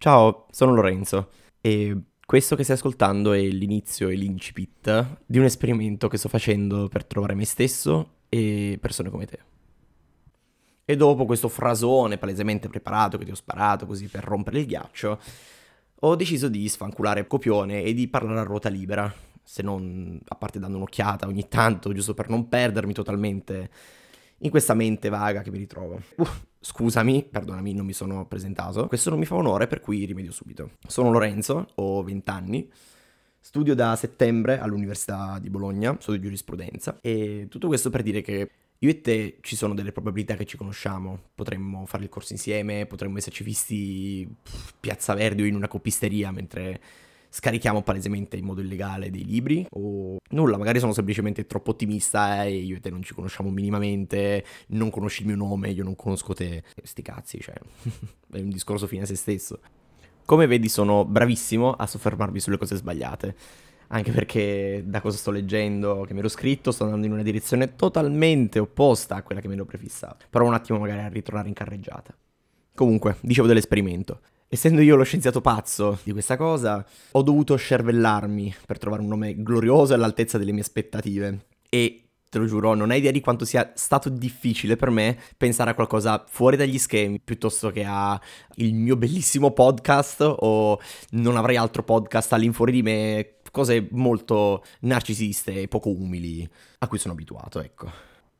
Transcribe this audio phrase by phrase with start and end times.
[0.00, 1.28] Ciao, sono Lorenzo
[1.60, 6.86] e questo che stai ascoltando è l'inizio e l'incipit di un esperimento che sto facendo
[6.86, 9.40] per trovare me stesso e persone come te.
[10.84, 15.20] E dopo questo frasone palesemente preparato che ti ho sparato così per rompere il ghiaccio,
[15.98, 19.12] ho deciso di sfanculare copione e di parlare a ruota libera,
[19.42, 23.68] se non a parte dando un'occhiata ogni tanto, giusto per non perdermi totalmente
[24.38, 26.00] in questa mente vaga che mi ritrovo.
[26.18, 26.26] Uh,
[26.60, 28.86] scusami, perdonami, non mi sono presentato.
[28.86, 30.72] Questo non mi fa onore, per cui rimedio subito.
[30.86, 32.70] Sono Lorenzo, ho 20 anni.
[33.40, 38.90] Studio da settembre all'Università di Bologna, studio giurisprudenza e tutto questo per dire che io
[38.90, 43.16] e te ci sono delle probabilità che ci conosciamo, potremmo fare il corso insieme, potremmo
[43.16, 46.80] esserci visti pff, Piazza Verdi o in una coppisteria mentre
[47.30, 52.56] scarichiamo palesemente in modo illegale dei libri o nulla, magari sono semplicemente troppo ottimista e
[52.56, 56.32] io e te non ci conosciamo minimamente, non conosci il mio nome, io non conosco
[56.34, 56.62] te.
[56.82, 57.54] Sti cazzi, cioè,
[58.32, 59.60] è un discorso fine a se stesso.
[60.24, 63.34] Come vedi sono bravissimo a soffermarmi sulle cose sbagliate,
[63.88, 67.76] anche perché da cosa sto leggendo, che mi ero scritto, sto andando in una direzione
[67.76, 70.26] totalmente opposta a quella che mi ero prefissato.
[70.28, 72.14] Però un attimo magari a ritornare in carreggiata.
[72.74, 74.20] Comunque, dicevo dell'esperimento.
[74.50, 79.42] Essendo io lo scienziato pazzo di questa cosa, ho dovuto scervellarmi per trovare un nome
[79.42, 81.44] glorioso all'altezza delle mie aspettative.
[81.68, 85.72] E te lo giuro, non hai idea di quanto sia stato difficile per me pensare
[85.72, 88.18] a qualcosa fuori dagli schemi piuttosto che a
[88.54, 95.60] il mio bellissimo podcast o non avrei altro podcast all'infuori di me, cose molto narcisiste
[95.60, 97.92] e poco umili a cui sono abituato, ecco.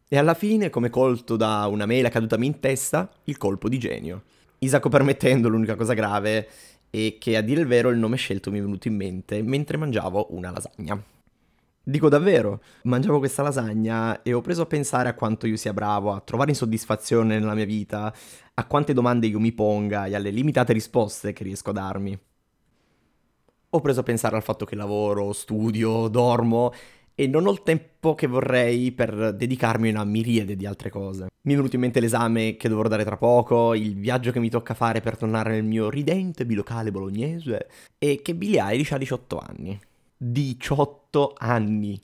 [0.08, 4.22] E alla fine, come colto da una mela cadutami in testa, il colpo di genio.
[4.60, 6.48] Isacco permettendo, l'unica cosa grave
[6.90, 9.76] è che a dire il vero il nome scelto mi è venuto in mente mentre
[9.76, 11.00] mangiavo una lasagna.
[11.82, 16.12] Dico davvero, mangiavo questa lasagna e ho preso a pensare a quanto io sia bravo
[16.12, 18.12] a trovare insoddisfazione nella mia vita,
[18.54, 22.18] a quante domande io mi ponga e alle limitate risposte che riesco a darmi.
[23.70, 26.72] Ho preso a pensare al fatto che lavoro, studio, dormo
[27.20, 31.26] e non ho il tempo che vorrei per dedicarmi a una miriade di altre cose.
[31.42, 34.48] Mi è venuto in mente l'esame che dovrò dare tra poco, il viaggio che mi
[34.48, 37.66] tocca fare per tornare nel mio ridente bilocale bolognese
[37.98, 39.80] e che Billie Eilish ha 18 anni.
[40.16, 42.00] 18 anni.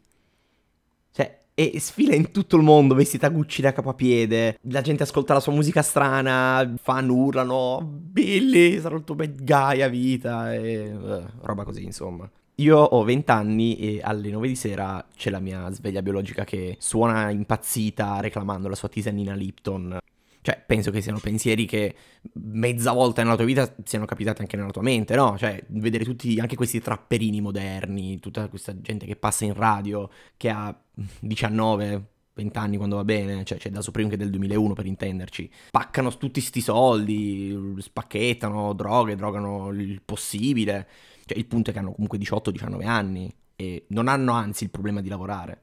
[1.13, 4.59] Cioè, e sfila in tutto il mondo vestita Gucci da capapiede.
[4.63, 9.81] La gente ascolta la sua musica strana, fan urlano, Billy, sarò il tuo bad guy
[9.81, 12.29] a vita e uh, roba così, insomma.
[12.59, 16.77] Io ho 20 anni e alle 9 di sera c'è la mia sveglia biologica che
[16.79, 19.99] suona impazzita reclamando la sua tisanina Lipton.
[20.41, 21.97] Cioè, penso che siano pensieri che
[22.35, 25.37] mezza volta nella tua vita siano capitati anche nella tua mente, no?
[25.37, 30.51] Cioè, vedere tutti, anche questi trapperini moderni, tutta questa gente che passa in radio, che
[30.51, 30.79] ha
[31.21, 35.51] 19, 20 anni quando va bene, cioè c'è da Supreme che del 2001 per intenderci,
[35.71, 40.87] paccano tutti sti soldi, spacchettano droghe, drogano il possibile.
[41.27, 45.01] Cioè, il punto è che hanno comunque 18-19 anni e non hanno anzi il problema
[45.01, 45.61] di lavorare.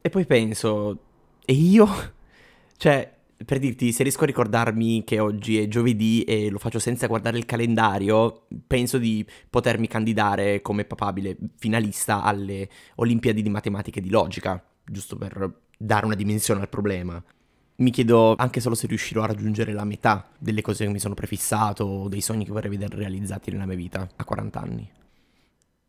[0.00, 0.98] E poi penso,
[1.44, 1.88] e io?
[2.80, 7.06] Cioè, per dirti, se riesco a ricordarmi che oggi è giovedì e lo faccio senza
[7.06, 14.02] guardare il calendario, penso di potermi candidare come papabile finalista alle Olimpiadi di matematica e
[14.02, 17.22] di logica, giusto per dare una dimensione al problema.
[17.80, 21.14] Mi chiedo anche solo se riuscirò a raggiungere la metà delle cose che mi sono
[21.14, 24.90] prefissato o dei sogni che vorrei vedere realizzati nella mia vita a 40 anni.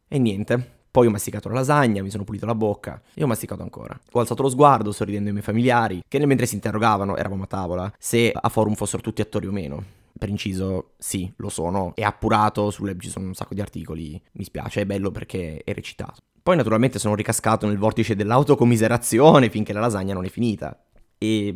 [0.08, 3.62] E niente, poi ho masticato la lasagna, mi sono pulito la bocca e ho masticato
[3.62, 4.00] ancora.
[4.12, 7.48] Ho alzato lo sguardo sorridendo ai miei familiari, che nel mentre si interrogavano, eravamo a
[7.48, 9.84] tavola, se a forum fossero tutti attori o meno.
[10.18, 11.92] Per inciso, sì, lo sono.
[11.96, 14.22] È appurato, sulle, ci sono un sacco di articoli.
[14.34, 16.22] Mi spiace, è bello perché è recitato.
[16.42, 20.78] Poi naturalmente sono ricascato nel vortice dell'autocommiserazione finché la lasagna non è finita.
[21.18, 21.56] E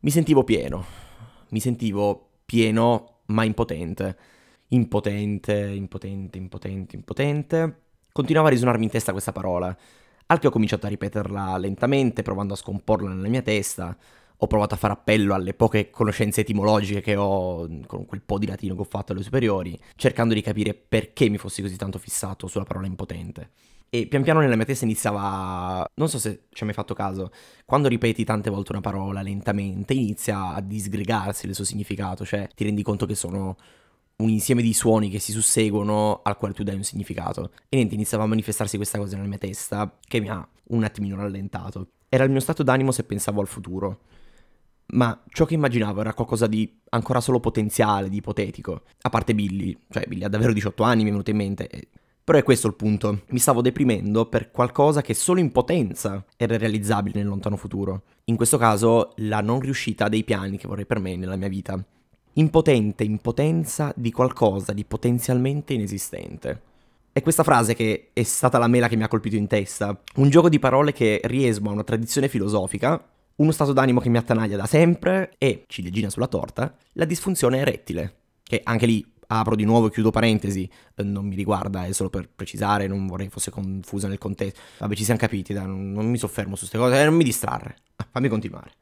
[0.00, 0.84] mi sentivo pieno,
[1.50, 4.16] mi sentivo pieno ma impotente.
[4.68, 7.80] Impotente, impotente, impotente, impotente.
[8.12, 9.76] Continuava a risuonarmi in testa questa parola,
[10.26, 13.96] al che ho cominciato a ripeterla lentamente, provando a scomporla nella mia testa.
[14.42, 18.46] Ho provato a fare appello alle poche conoscenze etimologiche che ho con quel po' di
[18.46, 22.46] latino che ho fatto alle superiori, cercando di capire perché mi fossi così tanto fissato
[22.46, 23.50] sulla parola impotente.
[23.92, 25.84] E pian piano nella mia testa iniziava.
[25.94, 27.32] Non so se ci hai mai fatto caso.
[27.64, 32.24] Quando ripeti tante volte una parola lentamente, inizia a disgregarsi il suo significato.
[32.24, 33.56] Cioè, ti rendi conto che sono
[34.18, 37.50] un insieme di suoni che si susseguono al quale tu dai un significato.
[37.68, 41.16] E niente, iniziava a manifestarsi questa cosa nella mia testa che mi ha un attimino
[41.16, 41.88] rallentato.
[42.08, 44.02] Era il mio stato d'animo se pensavo al futuro.
[44.92, 48.82] Ma ciò che immaginavo era qualcosa di ancora solo potenziale, di ipotetico.
[49.02, 51.68] A parte Billy, cioè Billy ha davvero 18 anni, mi è venuto in mente.
[52.30, 53.22] Però è questo il punto.
[53.30, 58.02] Mi stavo deprimendo per qualcosa che solo in potenza era realizzabile nel lontano futuro.
[58.26, 61.84] In questo caso, la non riuscita dei piani che vorrei per me nella mia vita.
[62.34, 66.60] impotente impotenza di qualcosa di potenzialmente inesistente.
[67.10, 70.30] È questa frase che è stata la mela che mi ha colpito in testa, un
[70.30, 73.04] gioco di parole che riesuma a una tradizione filosofica,
[73.34, 78.18] uno stato d'animo che mi attanaglia da sempre e, ciliegina sulla torta, la disfunzione erettile,
[78.44, 82.10] che anche lì apro di nuovo e chiudo parentesi, eh, non mi riguarda, è solo
[82.10, 84.60] per precisare, non vorrei fosse confusa nel contesto.
[84.78, 87.24] Vabbè, ci siamo capiti, dai, non, non mi soffermo su queste cose, eh, non mi
[87.24, 87.76] distrarre.
[87.96, 88.72] Ah, fammi continuare.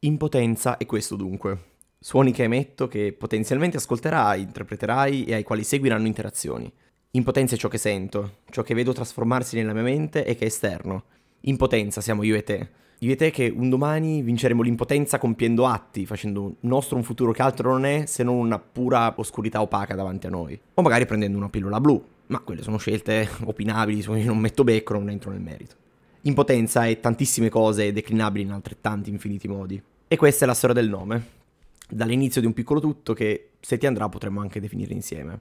[0.00, 1.72] Impotenza è questo dunque.
[1.98, 6.70] Suoni che emetto che potenzialmente ascolterai, interpreterai e ai quali seguiranno interazioni.
[7.12, 10.46] Impotenza è ciò che sento, ciò che vedo trasformarsi nella mia mente e che è
[10.48, 11.04] esterno.
[11.42, 12.70] Impotenza siamo io e te.
[13.00, 17.42] Io e te che un domani vinceremo l'impotenza compiendo atti, facendo nostro un futuro che
[17.42, 20.58] altro non è se non una pura oscurità opaca davanti a noi.
[20.74, 24.64] O magari prendendo una pillola blu, ma quelle sono scelte opinabili su cui non metto
[24.64, 25.74] becco, non entro nel merito.
[26.22, 29.82] Impotenza è tantissime cose declinabili in altrettanti infiniti modi.
[30.08, 31.42] E questa è la storia del nome.
[31.86, 35.40] Dall'inizio di un piccolo tutto che, se ti andrà, potremmo anche definire insieme.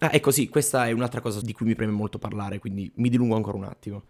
[0.00, 3.08] Ah, ecco sì, questa è un'altra cosa di cui mi preme molto parlare, quindi mi
[3.08, 4.02] dilungo ancora un attimo.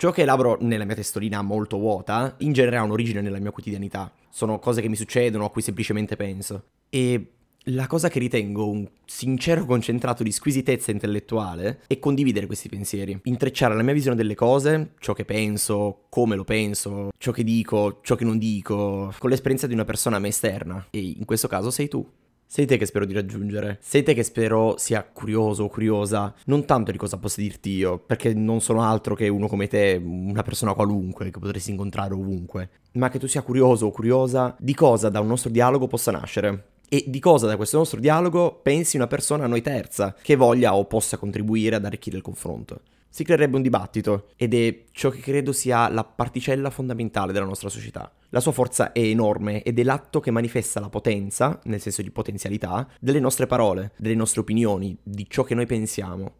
[0.00, 4.10] Ciò che elaboro nella mia testolina molto vuota, in genere ha un'origine nella mia quotidianità.
[4.30, 6.68] Sono cose che mi succedono, a cui semplicemente penso.
[6.88, 7.32] E
[7.64, 13.74] la cosa che ritengo un sincero concentrato di squisitezza intellettuale è condividere questi pensieri, intrecciare
[13.74, 18.14] la mia visione delle cose, ciò che penso, come lo penso, ciò che dico, ciò
[18.14, 20.86] che non dico, con l'esperienza di una persona a me esterna.
[20.88, 22.10] E in questo caso sei tu.
[22.52, 23.78] Sei te che spero di raggiungere.
[23.80, 28.00] Sei te che spero sia curioso o curiosa, non tanto di cosa posso dirti io,
[28.00, 32.70] perché non sono altro che uno come te, una persona qualunque che potresti incontrare ovunque,
[32.94, 36.64] ma che tu sia curioso o curiosa di cosa da un nostro dialogo possa nascere.
[36.88, 40.74] E di cosa da questo nostro dialogo pensi una persona a noi terza, che voglia
[40.74, 45.18] o possa contribuire ad arricchire il confronto si creerebbe un dibattito ed è ciò che
[45.18, 48.10] credo sia la particella fondamentale della nostra società.
[48.30, 52.10] La sua forza è enorme ed è l'atto che manifesta la potenza, nel senso di
[52.12, 56.34] potenzialità, delle nostre parole, delle nostre opinioni, di ciò che noi pensiamo.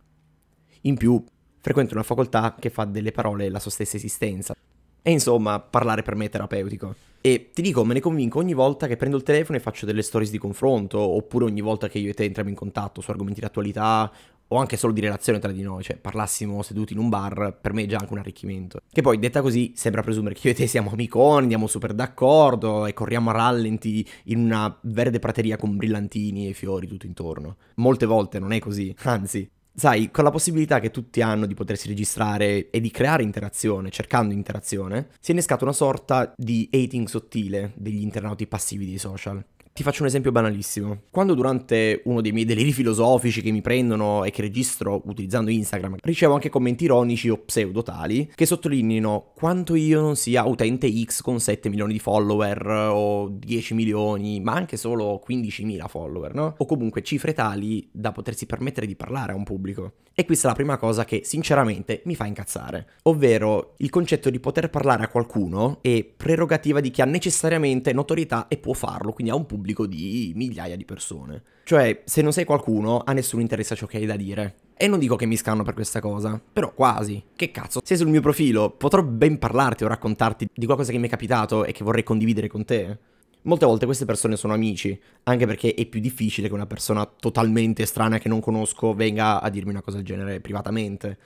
[0.83, 1.23] In più,
[1.59, 4.55] frequento una facoltà che fa delle parole la sua stessa esistenza.
[5.03, 6.95] E insomma, parlare per me è terapeutico.
[7.21, 10.03] E ti dico, me ne convinco ogni volta che prendo il telefono e faccio delle
[10.03, 13.41] stories di confronto, oppure ogni volta che io e te entriamo in contatto su argomenti
[13.41, 14.11] di attualità
[14.53, 17.73] o anche solo di relazione tra di noi, cioè parlassimo seduti in un bar, per
[17.73, 18.81] me è già anche un arricchimento.
[18.91, 22.87] Che poi, detta così, sembra presumere che io e te siamo amiconi, andiamo super d'accordo
[22.87, 27.57] e corriamo a rallenti in una verde prateria con brillantini e fiori tutto intorno.
[27.77, 31.87] Molte volte non è così, anzi, sai, con la possibilità che tutti hanno di potersi
[31.87, 37.73] registrare e di creare interazione, cercando interazione, si è innescata una sorta di hating sottile
[37.77, 39.45] degli internauti passivi dei social.
[39.81, 41.05] Ti faccio un esempio banalissimo.
[41.11, 45.97] Quando durante uno dei miei deliri filosofici che mi prendono e che registro utilizzando Instagram,
[46.03, 51.23] ricevo anche commenti ironici o pseudo tali che sottolineino quanto io non sia utente X
[51.23, 56.57] con 7 milioni di follower o 10 milioni, ma anche solo 15.000 follower, no?
[56.59, 59.95] O comunque cifre tali da potersi permettere di parlare a un pubblico.
[60.13, 64.41] E questa è la prima cosa che sinceramente mi fa incazzare, ovvero il concetto di
[64.41, 69.33] poter parlare a qualcuno è prerogativa di chi ha necessariamente notorietà e può farlo, quindi
[69.33, 71.43] ha un pubblico di migliaia di persone.
[71.65, 74.57] Cioè, se non sei qualcuno, a nessuno interessa ciò che hai da dire.
[74.77, 77.23] E non dico che mi scanno per questa cosa, però quasi.
[77.37, 81.07] Che cazzo, sei sul mio profilo, potrò ben parlarti o raccontarti di qualcosa che mi
[81.07, 82.99] è capitato e che vorrei condividere con te.
[83.43, 87.83] Molte volte queste persone sono amici, anche perché è più difficile che una persona totalmente
[87.83, 91.19] estranea che non conosco venga a dirmi una cosa del genere privatamente.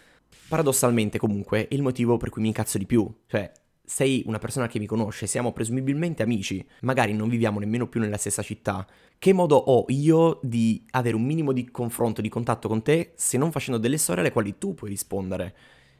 [0.48, 3.08] Paradossalmente, comunque, è il motivo per cui mi incazzo di più.
[3.26, 3.50] Cioè,
[3.84, 8.16] sei una persona che mi conosce, siamo presumibilmente amici, magari non viviamo nemmeno più nella
[8.16, 8.86] stessa città.
[9.18, 13.38] Che modo ho io di avere un minimo di confronto, di contatto con te, se
[13.38, 15.54] non facendo delle storie alle quali tu puoi rispondere?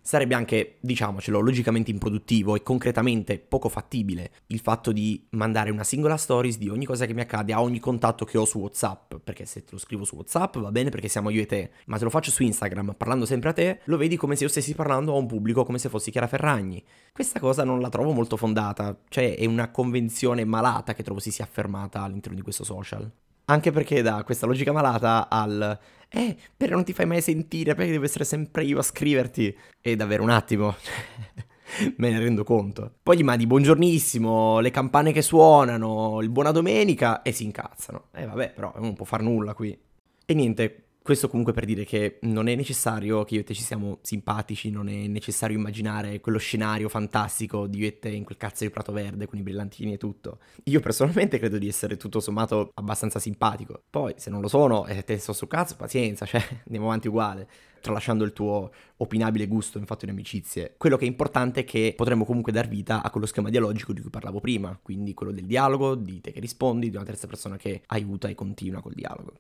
[0.06, 6.18] Sarebbe anche, diciamocelo, logicamente improduttivo e concretamente poco fattibile il fatto di mandare una singola
[6.18, 9.46] stories di ogni cosa che mi accade a ogni contatto che ho su WhatsApp, perché
[9.46, 12.04] se te lo scrivo su WhatsApp va bene perché siamo io e te, ma se
[12.04, 15.14] lo faccio su Instagram parlando sempre a te, lo vedi come se io stessi parlando
[15.14, 16.84] a un pubblico come se fossi Chiara Ferragni.
[17.11, 21.30] Questa cosa non la trovo molto fondata, cioè è una convenzione malata che trovo si
[21.30, 23.11] sia affermata all'interno di questo social.
[23.47, 25.79] Anche perché da questa logica malata al
[26.17, 29.57] eh, però non ti fai mai sentire, perché devo essere sempre io a scriverti?
[29.81, 30.77] E davvero un attimo.
[31.97, 32.99] Me ne rendo conto.
[33.03, 38.11] Poi gli mandi buongiornissimo, le campane che suonano, il buona domenica e si incazzano.
[38.13, 39.77] E eh, vabbè, però non può far nulla qui.
[40.25, 43.61] E niente, Questo comunque per dire che non è necessario che io e te ci
[43.61, 48.38] siamo simpatici, non è necessario immaginare quello scenario fantastico di io e te in quel
[48.38, 50.38] cazzo di prato verde con i brillantini e tutto.
[50.62, 53.82] Io personalmente credo di essere tutto sommato abbastanza simpatico.
[53.90, 57.49] Poi se non lo sono e te sto sul cazzo, pazienza, cioè andiamo avanti uguale
[57.82, 60.73] tralasciando il tuo opinabile gusto in fatto di amicizie.
[60.78, 64.00] Quello che è importante è che potremmo comunque dar vita a quello schema dialogico di
[64.00, 67.58] cui parlavo prima, quindi quello del dialogo, di te che rispondi, di una terza persona
[67.58, 69.34] che aiuta e continua col dialogo.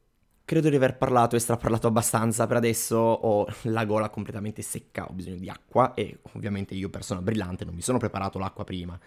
[0.46, 5.14] Credo di aver parlato e straparlato abbastanza per adesso, ho la gola completamente secca, ho
[5.14, 8.98] bisogno di acqua e ovviamente io persona brillante non mi sono preparato l'acqua prima.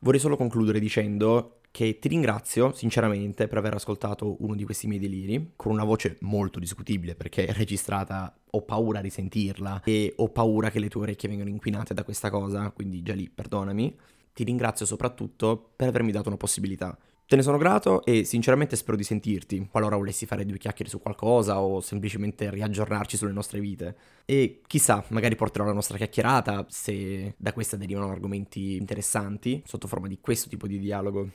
[0.00, 5.00] Vorrei solo concludere dicendo che ti ringrazio sinceramente per aver ascoltato uno di questi miei
[5.00, 10.28] deliri, con una voce molto discutibile perché è registrata, ho paura di sentirla e ho
[10.28, 13.96] paura che le tue orecchie vengano inquinate da questa cosa, quindi già lì perdonami.
[14.34, 16.98] Ti ringrazio soprattutto per avermi dato una possibilità.
[17.28, 21.00] Te ne sono grato e sinceramente spero di sentirti, qualora volessi fare due chiacchiere su
[21.00, 23.96] qualcosa o semplicemente riaggiornarci sulle nostre vite.
[24.24, 30.06] E chissà, magari porterò la nostra chiacchierata se da questa derivano argomenti interessanti, sotto forma
[30.06, 31.28] di questo tipo di dialogo.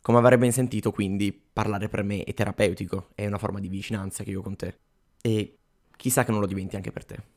[0.00, 4.22] Come avrai ben sentito, quindi, parlare per me è terapeutico, è una forma di vicinanza
[4.22, 4.76] che io ho con te.
[5.20, 5.56] E
[5.96, 7.33] chissà che non lo diventi anche per te.